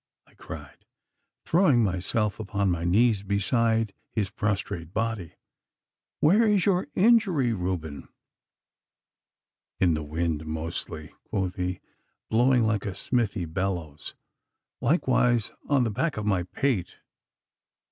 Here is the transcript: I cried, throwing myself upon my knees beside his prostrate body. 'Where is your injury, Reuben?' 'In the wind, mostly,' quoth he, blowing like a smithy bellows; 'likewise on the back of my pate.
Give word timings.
I 0.25 0.33
cried, 0.33 0.83
throwing 1.45 1.83
myself 1.83 2.39
upon 2.39 2.71
my 2.71 2.83
knees 2.85 3.21
beside 3.21 3.93
his 4.09 4.31
prostrate 4.31 4.93
body. 4.95 5.35
'Where 6.21 6.47
is 6.47 6.65
your 6.65 6.87
injury, 6.95 7.53
Reuben?' 7.53 8.07
'In 9.79 9.93
the 9.93 10.01
wind, 10.01 10.47
mostly,' 10.47 11.13
quoth 11.29 11.53
he, 11.55 11.81
blowing 12.31 12.63
like 12.63 12.87
a 12.87 12.95
smithy 12.95 13.45
bellows; 13.45 14.15
'likewise 14.81 15.51
on 15.69 15.83
the 15.83 15.91
back 15.91 16.17
of 16.17 16.25
my 16.25 16.45
pate. 16.51 16.97